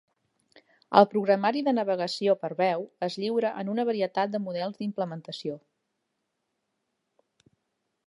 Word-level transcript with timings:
El 1.01 1.03
programari 1.11 1.61
de 1.67 1.73
navegació 1.79 2.35
per 2.45 2.51
veu 2.63 2.87
es 3.09 3.19
lliura 3.25 3.53
en 3.65 3.71
una 3.77 3.87
varietat 3.93 4.35
de 4.37 4.43
models 4.49 4.83
d'implementació. 4.83 5.63